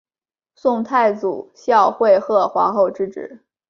[0.55, 3.45] 宋太祖孝惠贺皇后之侄。